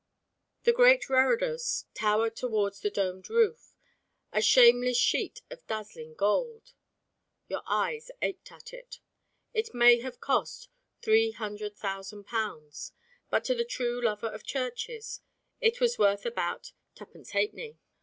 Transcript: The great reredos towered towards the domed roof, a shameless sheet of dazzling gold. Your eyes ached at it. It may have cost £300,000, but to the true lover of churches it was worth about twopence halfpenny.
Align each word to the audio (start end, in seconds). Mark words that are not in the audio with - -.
The 0.63 0.73
great 0.73 1.09
reredos 1.09 1.85
towered 1.93 2.35
towards 2.35 2.79
the 2.79 2.89
domed 2.89 3.29
roof, 3.29 3.75
a 4.33 4.41
shameless 4.41 4.97
sheet 4.97 5.43
of 5.51 5.67
dazzling 5.67 6.15
gold. 6.15 6.73
Your 7.47 7.61
eyes 7.67 8.09
ached 8.19 8.51
at 8.51 8.73
it. 8.73 8.99
It 9.53 9.75
may 9.75 9.99
have 9.99 10.19
cost 10.19 10.69
£300,000, 11.03 12.91
but 13.29 13.43
to 13.43 13.53
the 13.53 13.63
true 13.63 14.03
lover 14.03 14.25
of 14.25 14.43
churches 14.43 15.21
it 15.59 15.79
was 15.79 15.99
worth 15.99 16.25
about 16.25 16.71
twopence 16.95 17.29
halfpenny. 17.33 17.77